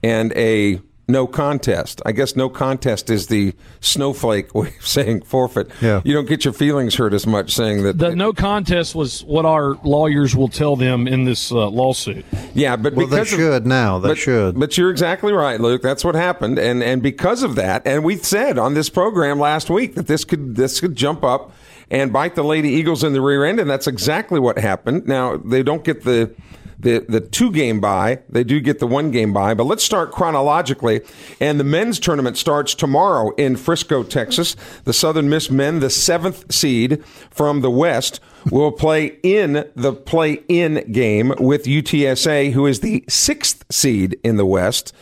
[0.03, 2.03] and a no contest.
[2.05, 5.71] I guess no contest is the snowflake way of saying forfeit.
[5.81, 6.03] Yeah.
[6.05, 7.99] You don't get your feelings hurt as much saying that.
[7.99, 12.25] The no contest was what our lawyers will tell them in this uh, lawsuit.
[12.55, 13.99] yeah, but Well, they because of- should now.
[13.99, 14.59] They but, should.
[14.61, 15.83] But you're exactly right, Luke.
[15.83, 19.71] That's what happened, and and because of that, and we said on this program last
[19.71, 21.53] week that this could this could jump up
[21.91, 25.07] and bite the Lady Eagles in the rear end, and that's exactly what happened.
[25.07, 26.35] Now they don't get the.
[26.81, 30.13] The, the two game bye, they do get the one game bye, but let's start
[30.13, 31.01] chronologically.
[31.41, 34.55] And the men's tournament starts tomorrow in Frisco, Texas.
[34.85, 40.45] The Southern Miss men, the seventh seed from the West, will play in the play
[40.49, 44.95] in game with UTSA, who is the sixth seed in the West.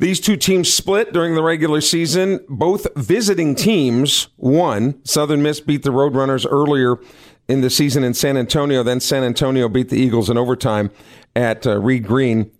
[0.00, 2.40] These two teams split during the regular season.
[2.48, 4.98] Both visiting teams won.
[5.04, 6.96] Southern Miss beat the Roadrunners earlier
[7.50, 8.82] in the season in San Antonio.
[8.84, 10.90] Then San Antonio beat the Eagles in overtime
[11.34, 12.50] at uh, Reed Green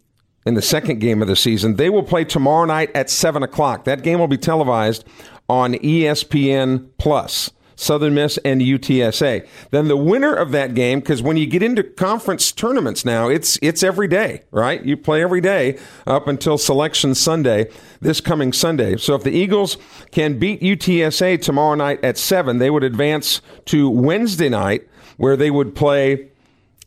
[0.45, 1.77] in the second game of the season.
[1.77, 3.85] They will play tomorrow night at 7 o'clock.
[3.85, 5.05] That game will be televised
[5.49, 7.53] on ESPN Plus.
[7.81, 9.47] Southern Miss and UTSA.
[9.71, 13.59] Then the winner of that game, because when you get into conference tournaments now, it's
[13.63, 14.85] it's every day, right?
[14.85, 18.99] You play every day up until Selection Sunday, this coming Sunday.
[18.99, 19.79] So if the Eagles
[20.11, 25.51] can beat UTSA tomorrow night at seven, they would advance to Wednesday night, where they
[25.51, 26.29] would play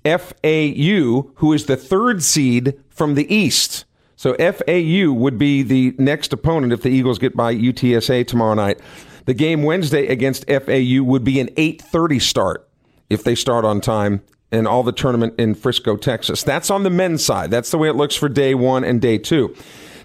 [0.06, 3.86] FAU, who is the third seed from the East.
[4.15, 8.79] So FAU would be the next opponent if the Eagles get by UTSA tomorrow night.
[9.25, 12.67] The game Wednesday against FAU would be an 8:30 start
[13.09, 16.43] if they start on time and all the tournament in Frisco, Texas.
[16.43, 17.49] That's on the men's side.
[17.49, 19.55] That's the way it looks for day 1 and day 2.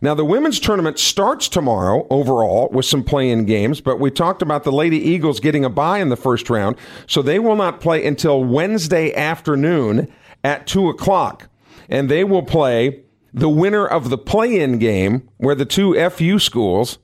[0.01, 4.43] Now, the women's tournament starts tomorrow overall with some play in games, but we talked
[4.43, 6.77] about the Lady Eagles getting a bye in the first round,
[7.09, 10.07] so they will not play until Wednesday afternoon
[10.45, 11.49] at 2 o'clock.
[11.89, 13.01] And they will play
[13.35, 16.99] the winner of the play in game, where the two FU schools,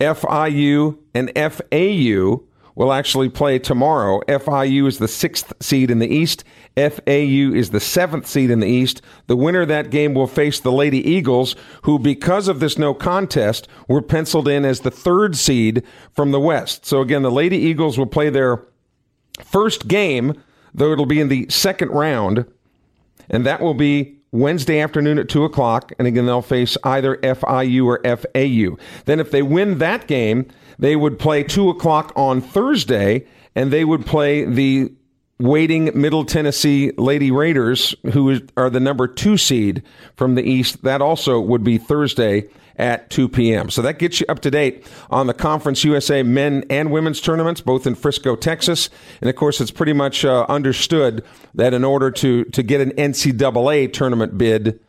[0.00, 2.44] FIU and FAU,
[2.78, 4.20] will actually play tomorrow.
[4.28, 6.44] FIU is the sixth seed in the East.
[6.76, 9.02] FAU is the seventh seed in the East.
[9.26, 12.94] The winner of that game will face the Lady Eagles, who, because of this no
[12.94, 15.82] contest, were penciled in as the third seed
[16.14, 16.86] from the West.
[16.86, 18.64] So again, the Lady Eagles will play their
[19.44, 20.40] first game,
[20.72, 22.46] though it'll be in the second round,
[23.28, 25.92] and that will be Wednesday afternoon at 2 o'clock.
[25.98, 28.76] And again, they'll face either FIU or FAU.
[29.04, 30.46] Then, if they win that game,
[30.78, 34.92] they would play 2 o'clock on Thursday, and they would play the
[35.38, 39.82] waiting Middle Tennessee Lady Raiders, who are the number two seed
[40.16, 40.82] from the East.
[40.82, 43.70] That also would be Thursday at 2 p.m.
[43.70, 47.60] So that gets you up to date on the Conference USA men and women's tournaments,
[47.60, 48.88] both in Frisco, Texas.
[49.20, 52.92] And of course, it's pretty much uh, understood that in order to, to get an
[52.92, 54.80] NCAA tournament bid,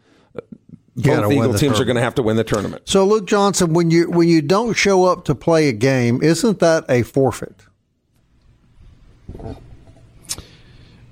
[1.01, 2.83] Gotta both Eagle the teams are going to have to win the tournament.
[2.85, 6.59] So, Luke Johnson, when you when you don't show up to play a game, isn't
[6.59, 7.55] that a forfeit?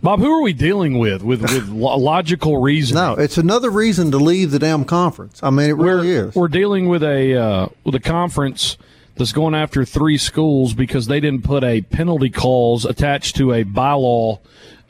[0.04, 3.04] Bob, who are we dealing with with with logical reasoning?
[3.04, 5.40] No, it's another reason to leave the damn conference.
[5.44, 6.36] I mean, it we're really is.
[6.36, 8.78] we're dealing with a uh, with a conference
[9.16, 13.64] that's going after three schools because they didn't put a penalty clause attached to a
[13.64, 14.40] bylaw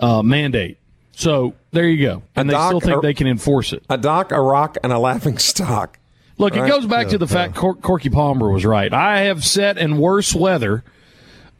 [0.01, 0.77] uh, mandate.
[1.13, 3.83] So there you go, and A they doc still think or- they can enforce it.
[3.89, 5.97] A dock, a rock, and a laughing stock.
[6.37, 6.67] Look, Right.
[6.67, 8.93] it goes back to the fact Cor- Corky Palmer was right.
[8.93, 10.83] I have sat in worse weather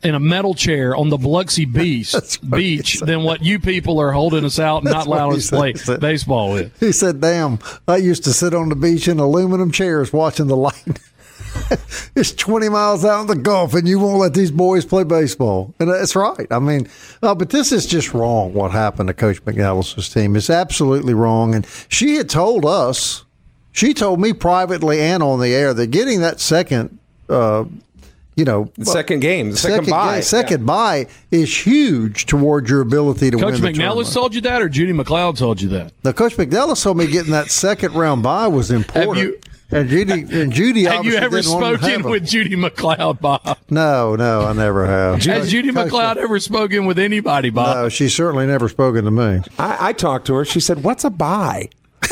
[0.04, 2.16] in a metal chair on the Biloxi Beach,
[2.50, 5.74] beach than what you people are holding us out and not allowing us to play
[5.74, 6.00] said.
[6.00, 6.80] baseball with.
[6.80, 10.58] He said, "Damn, I used to sit on the beach in aluminum chairs watching the
[10.58, 11.00] light.
[12.16, 15.74] it's 20 miles out in the Gulf, and you won't let these boys play baseball."
[15.80, 16.48] And that's right.
[16.52, 16.88] I mean,
[17.24, 18.54] uh, but this is just wrong.
[18.54, 21.56] What happened to Coach McAllister's team is absolutely wrong.
[21.56, 23.26] And she had told us,
[23.72, 26.98] she told me privately and on the air that getting that second,
[27.30, 27.66] uh,
[28.38, 30.14] you know, The second game, the second, second bye.
[30.14, 34.14] game- second bye is huge towards your ability to Coach win the McNelis tournament.
[34.14, 35.92] told you that, or Judy MacLeod told you that?
[36.06, 39.18] Now, Coach McNelis told me getting that second round buy was important.
[39.18, 42.12] you- and Judy and Judy Have you ever didn't want him to spoken have him.
[42.12, 43.58] with Judy MacLeod, Bob?
[43.70, 45.22] No, no, I never have.
[45.26, 47.76] Has Judy Coach- MacLeod ever spoken with anybody, Bob?
[47.76, 49.42] No, she's certainly never spoken to me.
[49.60, 50.46] I, I talked to her.
[50.46, 51.68] She said, "What's a bye?"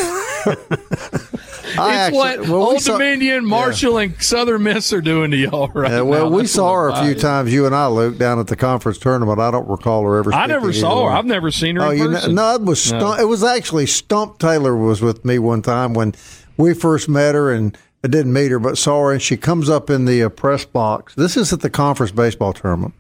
[1.68, 4.08] it's actually, what well, Old saw, Dominion, Marshall, yeah.
[4.08, 6.36] and Southern Miss are doing to y'all right yeah, well, now.
[6.36, 8.98] we That's saw her a few times, you and I, Luke, down at the conference
[8.98, 9.40] tournament.
[9.40, 10.34] I don't recall her ever.
[10.34, 11.12] I never saw her.
[11.12, 11.84] I've never seen her.
[11.84, 13.14] Oh, you know, no, it was Stump, no.
[13.14, 16.14] it was actually Stump Taylor was with me one time when
[16.58, 19.70] we first met her, and I didn't meet her, but saw her, and she comes
[19.70, 21.16] up in the uh, press box.
[21.16, 22.94] This is at the conference baseball tournament,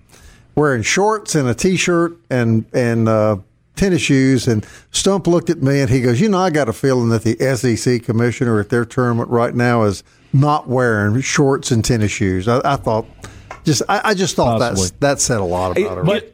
[0.55, 3.07] wearing shorts and a t-shirt and and.
[3.09, 3.37] Uh,
[3.75, 4.47] tennis shoes.
[4.47, 7.23] And Stump looked at me and he goes, You know, I got a feeling that
[7.23, 12.47] the SEC commissioner at their tournament right now is not wearing shorts and tennis shoes.
[12.47, 13.05] I, I thought,
[13.63, 16.03] just I, I just thought that that said a lot about her.
[16.03, 16.33] But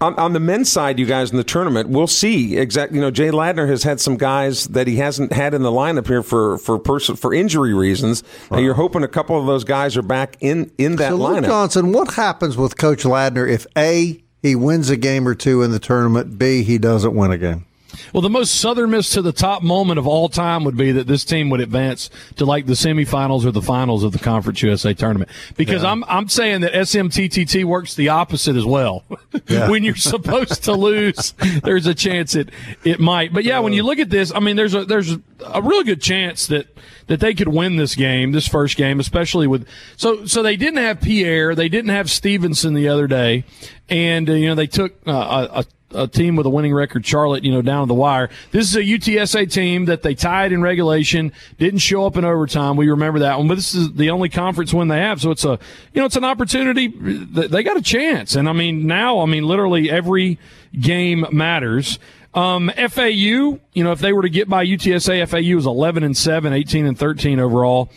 [0.00, 2.96] on, on, the men's side, you guys in the tournament, we'll see exactly.
[2.96, 6.06] You know, Jay Ladner has had some guys that he hasn't had in the lineup
[6.06, 8.24] here for for person for injury reasons.
[8.48, 8.64] Right.
[8.64, 11.34] you're hoping a couple of those guys are back in in that so lineup.
[11.34, 15.62] Luke Johnson, what happens with Coach Ladner if a he wins a game or two
[15.62, 16.38] in the tournament.
[16.38, 17.66] B, he doesn't win a game.
[18.12, 21.06] Well, the most Southern Miss to the top moment of all time would be that
[21.06, 24.94] this team would advance to like the semifinals or the finals of the Conference USA
[24.94, 25.30] tournament.
[25.56, 25.90] Because yeah.
[25.90, 29.04] I'm I'm saying that SMTTT works the opposite as well.
[29.46, 29.68] Yeah.
[29.68, 31.32] when you're supposed to lose,
[31.64, 32.50] there's a chance it
[32.84, 33.32] it might.
[33.32, 36.00] But yeah, when you look at this, I mean, there's a there's a really good
[36.00, 36.66] chance that
[37.06, 40.78] that they could win this game, this first game, especially with so so they didn't
[40.78, 43.44] have Pierre, they didn't have Stevenson the other day,
[43.88, 45.64] and uh, you know they took uh, a, a
[46.12, 48.30] team with a winning record, Charlotte, you know, down to the wire.
[48.52, 52.76] This is a UTSA team that they tied in regulation, didn't show up in overtime.
[52.76, 55.20] We remember that one, but this is the only conference win they have.
[55.20, 55.58] So it's a,
[55.92, 56.88] you know, it's an opportunity.
[56.88, 58.34] They got a chance.
[58.34, 60.38] And I mean, now, I mean, literally every
[60.78, 61.98] game matters.
[62.32, 66.16] Um, FAU, you know, if they were to get by UTSA, FAU is 11 and
[66.16, 67.90] 7, 18 and 13 overall.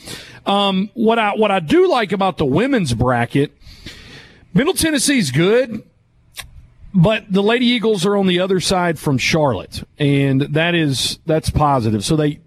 [0.45, 3.55] Um, what I, what I do like about the women's bracket,
[4.53, 5.83] Middle Tennessee's good,
[6.93, 11.49] but the Lady Eagles are on the other side from Charlotte, and that is, that's
[11.49, 12.03] positive.
[12.03, 12.39] So they,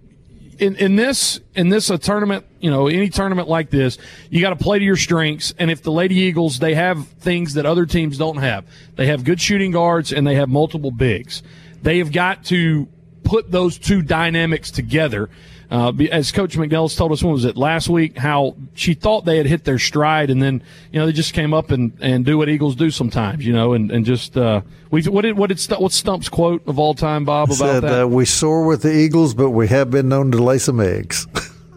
[0.59, 3.98] in, in this in this a tournament, you know, any tournament like this,
[4.30, 5.54] you got to play to your strengths.
[5.59, 8.64] And if the Lady Eagles, they have things that other teams don't have.
[8.94, 11.42] They have good shooting guards and they have multiple bigs.
[11.82, 12.88] They have got to
[13.22, 15.28] put those two dynamics together.
[15.70, 18.16] Uh, as Coach McNelis told us, when was it last week?
[18.16, 21.52] How she thought they had hit their stride, and then you know they just came
[21.52, 25.02] up and, and do what Eagles do sometimes, you know, and and just uh, we
[25.02, 28.02] what did what did what's Stump's quote of all time, Bob, about Said, that?
[28.02, 31.26] Uh, we soar with the Eagles, but we have been known to lay some eggs.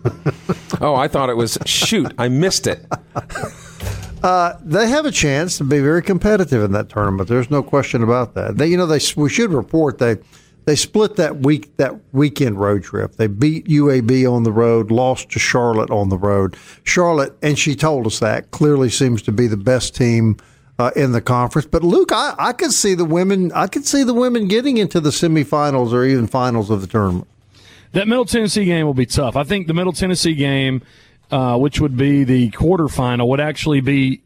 [0.82, 2.86] oh, I thought it was shoot, I missed it.
[4.21, 7.30] Uh, they have a chance to be very competitive in that tournament.
[7.30, 8.58] There's no question about that.
[8.58, 10.17] They, you know, they we should report they
[10.65, 13.15] they split that week that weekend road trip.
[13.15, 16.56] They beat UAB on the road, lost to Charlotte on the road.
[16.84, 20.38] Charlotte, and she told us that clearly seems to be the best team
[20.78, 21.67] uh, in the conference.
[21.67, 23.52] But Luke, I, I could see the women.
[23.54, 27.28] I could see the women getting into the semifinals or even finals of the tournament.
[27.91, 29.36] That Middle Tennessee game will be tough.
[29.36, 30.84] I think the Middle Tennessee game
[31.32, 34.22] uh, which would be the quarterfinal, would actually be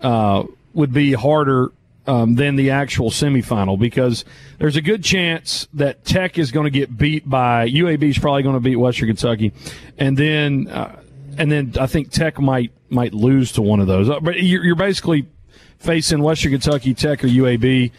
[0.00, 0.44] uh,
[0.74, 1.70] would be harder
[2.06, 4.24] um, than the actual semifinal because
[4.58, 8.42] there's a good chance that Tech is going to get beat by UAB is probably
[8.42, 9.52] going to beat Western Kentucky,
[9.98, 11.00] and then uh,
[11.38, 14.08] and then I think Tech might might lose to one of those.
[14.08, 15.26] Uh, but you're, you're basically
[15.78, 17.90] facing Western Kentucky, Tech, or UAB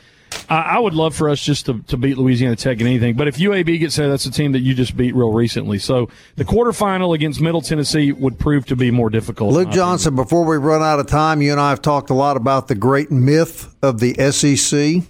[0.49, 3.15] I, I would love for us just to, to beat Louisiana Tech in anything.
[3.15, 5.79] But if UAB gets there, that's a team that you just beat real recently.
[5.79, 9.53] So the quarterfinal against Middle Tennessee would prove to be more difficult.
[9.53, 10.23] Luke Johnson, opinion.
[10.23, 12.75] before we run out of time, you and I have talked a lot about the
[12.75, 15.03] great myth of the SEC.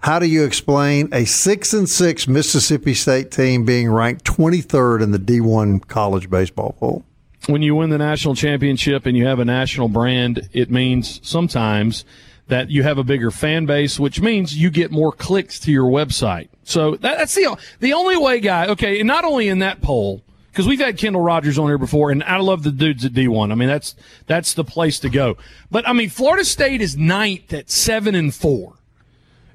[0.00, 5.12] How do you explain a six and six Mississippi State team being ranked 23rd in
[5.12, 7.04] the D1 college baseball poll?
[7.46, 12.04] When you win the national championship and you have a national brand, it means sometimes–
[12.52, 15.90] that you have a bigger fan base, which means you get more clicks to your
[15.90, 16.48] website.
[16.64, 18.66] So that, that's the the only way, guy.
[18.66, 22.10] Okay, and not only in that poll because we've had Kendall Rogers on here before,
[22.10, 23.50] and I love the dudes at D1.
[23.50, 25.38] I mean, that's that's the place to go.
[25.70, 28.74] But I mean, Florida State is ninth at seven and four,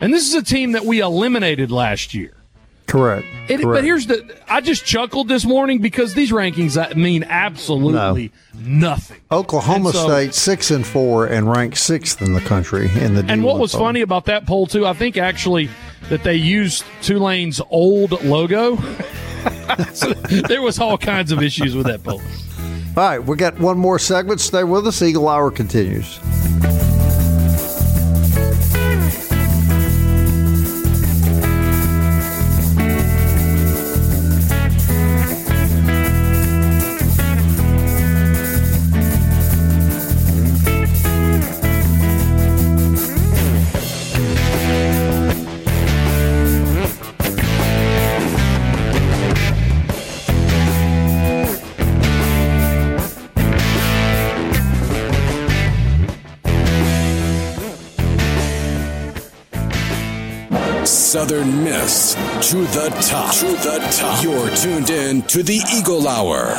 [0.02, 2.37] and this is a team that we eliminated last year.
[2.88, 3.28] Correct.
[3.50, 3.78] It, Correct.
[3.78, 8.90] But here's the I just chuckled this morning because these rankings uh, mean absolutely no.
[8.90, 9.18] nothing.
[9.30, 13.24] Oklahoma so, State six and four and ranked sixth in the country in the.
[13.24, 13.82] D1 and what was poll.
[13.82, 15.70] funny about that poll too, I think actually
[16.10, 18.78] that they used Tulane's old logo.
[19.94, 22.22] so there was all kinds of issues with that poll.
[22.96, 24.40] All right, we got one more segment.
[24.40, 25.02] Stay with us.
[25.02, 26.20] Eagle Hour continues.
[61.18, 62.14] Southern Miss
[62.52, 63.34] to the top.
[63.38, 64.24] To the top.
[64.24, 66.54] You're tuned in to the Eagle Hour.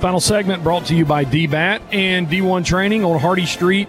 [0.00, 3.88] Final segment brought to you by DBAT and D1 Training on Hardy Street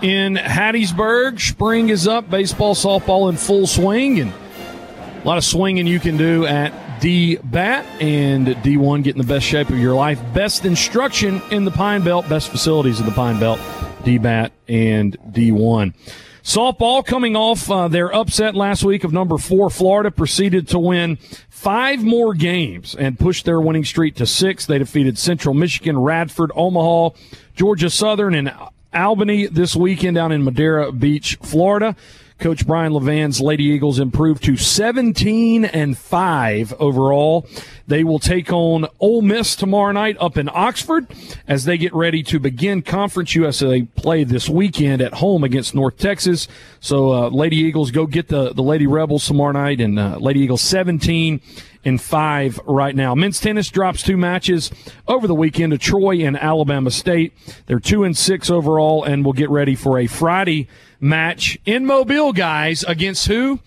[0.00, 1.40] in Hattiesburg.
[1.40, 6.16] Spring is up, baseball, softball in full swing, and a lot of swinging you can
[6.16, 6.70] do at
[7.00, 10.20] DBAT and D1 getting the best shape of your life.
[10.32, 13.58] Best instruction in the Pine Belt, best facilities in the Pine Belt,
[14.04, 15.94] DBAT and D1.
[16.42, 21.16] Softball coming off uh, their upset last week of number four, Florida proceeded to win
[21.48, 24.66] five more games and push their winning streak to six.
[24.66, 27.10] They defeated Central Michigan, Radford, Omaha,
[27.54, 28.52] Georgia Southern, and
[28.94, 31.94] Albany this weekend down in Madeira Beach, Florida.
[32.38, 37.48] Coach Brian Levin's Lady Eagles improved to 17 and 5 overall.
[37.88, 41.08] They will take on Ole Miss tomorrow night up in Oxford
[41.48, 45.98] as they get ready to begin Conference USA play this weekend at home against North
[45.98, 46.46] Texas.
[46.78, 50.40] So, uh, Lady Eagles go get the, the Lady Rebels tomorrow night and uh, Lady
[50.40, 51.40] Eagles 17
[51.84, 53.14] and 5 right now.
[53.14, 54.70] Men's tennis drops two matches
[55.08, 57.32] over the weekend to Troy and Alabama State.
[57.66, 60.68] They're 2 and 6 overall and will get ready for a Friday
[61.00, 63.60] match in Mobile, guys, against who?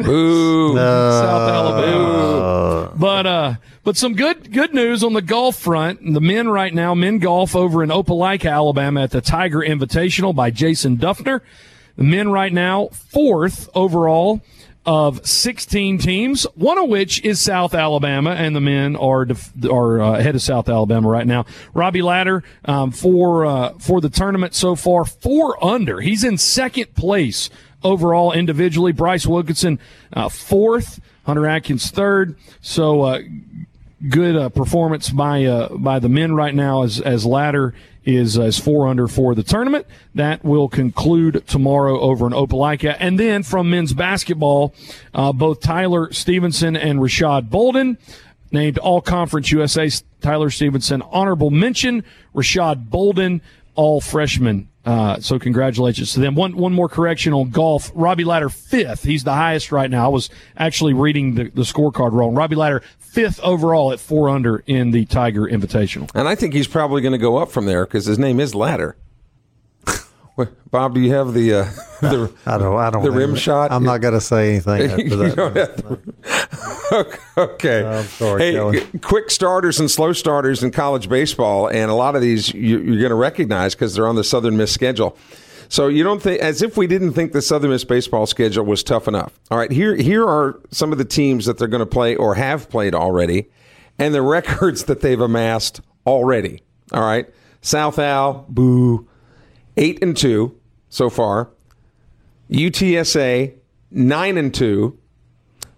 [0.00, 0.74] Ooh.
[0.76, 2.92] South Alabama.
[2.96, 6.00] But uh, but some good good news on the golf front.
[6.12, 10.50] The men right now, men golf over in Opelika, Alabama, at the Tiger Invitational by
[10.50, 11.40] Jason Dufner.
[11.96, 14.40] The men right now fourth overall
[14.86, 20.00] of 16 teams, one of which is South Alabama, and the men are def- are
[20.00, 21.46] uh, ahead of South Alabama right now.
[21.72, 26.00] Robbie Ladder um, for uh, for the tournament so far, four under.
[26.00, 27.48] He's in second place
[27.82, 28.92] overall individually.
[28.92, 29.78] Bryce Wilkinson
[30.12, 32.36] uh, fourth, Hunter Atkins third.
[32.60, 33.20] So uh,
[34.08, 37.74] good uh, performance by uh, by the men right now as as Ladder
[38.04, 39.86] is as four under for the tournament.
[40.14, 42.96] That will conclude tomorrow over in Opelika.
[42.98, 44.74] And then from men's basketball,
[45.12, 47.98] uh, both Tyler Stevenson and Rashad Bolden
[48.52, 49.90] named All Conference USA.
[50.20, 52.04] Tyler Stevenson, honorable mention.
[52.34, 53.42] Rashad Bolden,
[53.74, 54.68] all freshman.
[54.84, 56.34] Uh, so congratulations to them.
[56.34, 57.90] One one more correction on golf.
[57.94, 59.02] Robbie Ladder fifth.
[59.04, 60.04] He's the highest right now.
[60.04, 62.34] I was actually reading the, the scorecard wrong.
[62.34, 66.10] Robbie Ladder fifth overall at four under in the Tiger Invitational.
[66.14, 68.54] And I think he's probably going to go up from there because his name is
[68.54, 68.96] Ladder.
[70.70, 71.64] Bob, do you have the uh,
[72.00, 72.76] the I don't.
[72.76, 73.04] I don't.
[73.04, 73.70] the rim shot?
[73.70, 75.36] I'm not going to say anything after that.
[75.36, 77.84] don't have the- okay.
[77.84, 78.80] I'm sorry, Hey, Kelly.
[79.00, 82.98] quick starters and slow starters in college baseball, and a lot of these you, you're
[82.98, 85.16] going to recognize because they're on the Southern Miss schedule.
[85.68, 88.82] So you don't think, as if we didn't think the Southern Miss baseball schedule was
[88.82, 89.38] tough enough.
[89.50, 92.34] All right, here here are some of the teams that they're going to play or
[92.34, 93.46] have played already,
[93.98, 96.60] and the records that they've amassed already.
[96.92, 97.28] All right,
[97.62, 99.08] South Al, boo,
[99.76, 100.58] eight and two
[100.88, 101.50] so far.
[102.50, 103.54] UTSA
[103.90, 104.98] nine and two.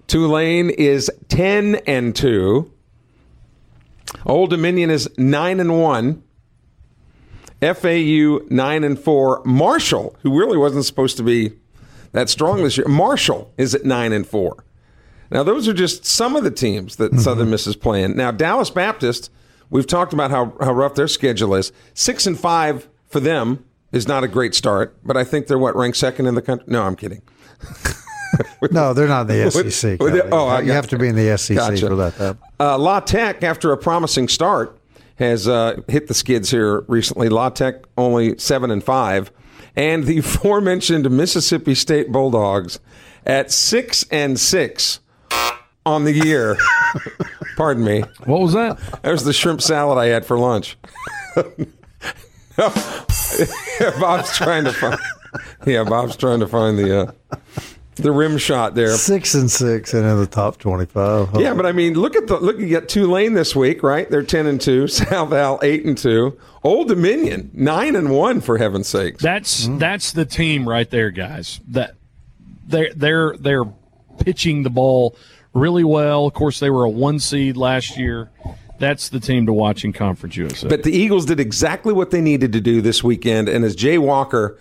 [0.06, 2.72] Tulane is ten and two.
[4.24, 6.22] Old Dominion is nine and one.
[7.60, 9.42] FAU nine and four.
[9.44, 11.52] Marshall, who really wasn't supposed to be
[12.12, 14.64] that strong this year, Marshall is at nine and four.
[15.30, 17.20] Now those are just some of the teams that mm-hmm.
[17.20, 18.16] Southern Miss is playing.
[18.16, 19.30] Now Dallas Baptist,
[19.70, 21.72] we've talked about how, how rough their schedule is.
[21.94, 25.76] Six and five for them is not a great start, but I think they're what
[25.76, 26.66] ranked second in the country.
[26.68, 27.22] No, I'm kidding.
[28.70, 29.98] No, they're not in the SEC.
[30.00, 31.86] with the- oh, you have to be in the SEC Gotcha.
[31.88, 32.14] for that.
[32.16, 32.42] to happen.
[32.60, 34.78] Uh, La Tech, after a promising start,
[35.18, 37.28] has uh, hit the skids here recently.
[37.30, 39.30] La Tech only seven and five,
[39.74, 42.78] and the aforementioned Mississippi State Bulldogs
[43.24, 45.00] at six and six
[45.86, 46.58] on the year.
[47.56, 48.02] Pardon me.
[48.24, 48.78] What was that?
[49.02, 50.76] That was the shrimp salad I had for lunch.
[52.58, 52.72] No.
[53.80, 54.98] yeah, Bob's trying to find.
[55.66, 57.12] Yeah, Bob's trying to find the uh,
[57.96, 58.96] the rim shot there.
[58.96, 61.40] Six and six and in the top twenty-five.
[61.40, 62.58] Yeah, but I mean, look at the look.
[62.58, 64.08] You got Tulane this week, right?
[64.08, 64.86] They're ten and two.
[64.88, 66.38] South Al eight and two.
[66.62, 69.22] Old Dominion nine and one for heaven's sakes.
[69.22, 71.60] That's that's the team right there, guys.
[71.68, 71.94] That
[72.66, 73.64] they're they're they're
[74.18, 75.16] pitching the ball
[75.54, 76.26] really well.
[76.26, 78.30] Of course, they were a one seed last year.
[78.78, 80.68] That's the team to watch in Conference USA.
[80.68, 83.48] But the Eagles did exactly what they needed to do this weekend.
[83.48, 84.58] And as Jay Walker,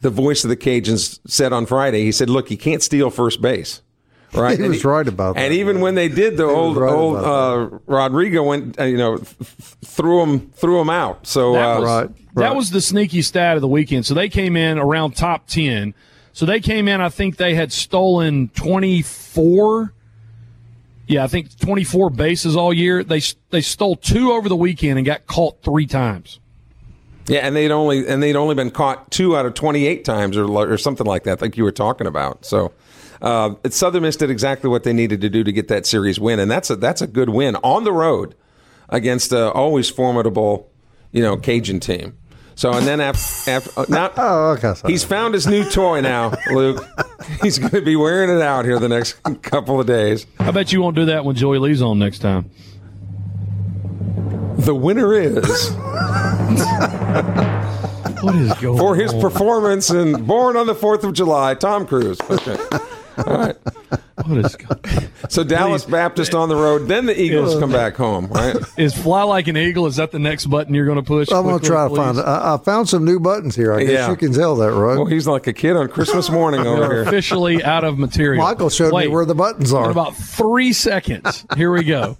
[0.00, 3.40] the voice of the Cajuns, said on Friday, he said, "Look, you can't steal first
[3.42, 3.82] base."
[4.34, 6.92] Right, He And was right about that, And even when they did, the old right
[6.92, 9.48] old uh, Rodrigo went, uh, you know, th- th-
[9.86, 11.26] threw him threw him out.
[11.26, 14.04] So That uh, was, Right, that was the sneaky stat of the weekend.
[14.04, 15.94] So they came in around top 10.
[16.34, 19.94] So they came in, I think they had stolen 24.
[21.08, 23.02] Yeah, I think 24 bases all year.
[23.02, 26.38] They they stole two over the weekend and got caught three times.
[27.26, 30.36] Yeah, and they'd only and they'd only been caught two out of twenty eight times
[30.36, 32.44] or or something like that, like you were talking about.
[32.44, 32.72] So,
[33.20, 36.40] uh, Southern Miss did exactly what they needed to do to get that series win,
[36.40, 38.34] and that's a that's a good win on the road
[38.88, 40.70] against a always formidable,
[41.12, 42.16] you know, Cajun team.
[42.58, 44.74] So and then after, after uh, now, Oh, okay.
[44.74, 44.92] sorry.
[44.92, 46.84] he's found his new toy now, Luke.
[47.42, 50.26] He's going to be wearing it out here the next couple of days.
[50.40, 52.50] I bet you won't do that when Joey Lee's on next time.
[54.56, 55.70] The winner is
[58.22, 59.20] What is going for his on?
[59.20, 62.20] performance in Born on the Fourth of July, Tom Cruise.
[62.28, 62.56] Okay.
[63.24, 64.80] What is going
[65.28, 68.56] So Dallas Baptist on the road, then the Eagles come back home, right?
[68.76, 69.86] Is fly like an eagle?
[69.86, 71.30] Is that the next button you're going to push?
[71.30, 71.96] I'm going to try to please?
[71.98, 72.22] find it.
[72.22, 73.72] I, I found some new buttons here.
[73.72, 74.10] I guess Yeah.
[74.10, 74.96] you can tell that, right?
[74.96, 77.02] Well, he's like a kid on Christmas morning over We're here.
[77.02, 78.42] officially out of material.
[78.44, 79.84] Michael showed Wait, me where the buttons are.
[79.86, 81.44] In about three seconds.
[81.56, 82.16] Here we go.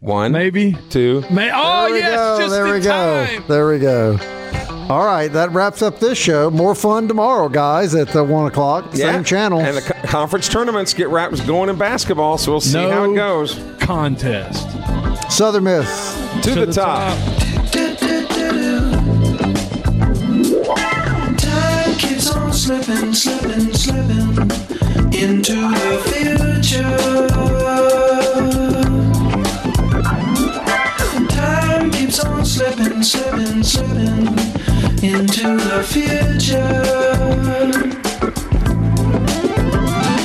[0.00, 0.76] One, Maybe.
[0.90, 1.22] two.
[1.30, 2.38] May- oh there we yes, go.
[2.40, 2.90] just there in we go.
[3.26, 3.44] time.
[3.48, 4.18] There we go.
[4.88, 6.48] All right, that wraps up this show.
[6.48, 8.94] More fun tomorrow, guys, at the one o'clock.
[8.94, 9.58] Same channel.
[9.60, 13.10] And the co- conference tournaments get wrapped going in basketball, so we'll see No how
[13.10, 13.60] it goes.
[13.80, 14.68] contest.
[15.28, 16.14] Southern Miss.
[16.44, 17.18] To, the, top.
[21.38, 24.50] Time keeps on slipping, slipping, slipping
[25.12, 27.26] into the future.
[31.28, 34.26] Time keeps on slipping, slipping, slipping
[35.14, 36.82] into the future.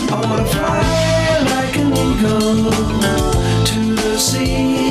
[0.10, 0.82] I wanna fly
[1.54, 2.72] like an eagle
[3.70, 4.90] to the sea.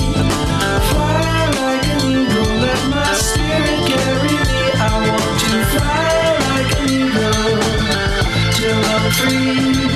[0.91, 4.62] Fly like an eagle, let my spirit carry me.
[4.78, 6.11] I want to fly
[6.47, 7.51] like an eagle
[8.57, 9.91] till I'm free.